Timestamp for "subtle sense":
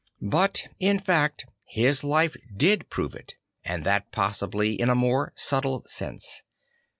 5.35-6.41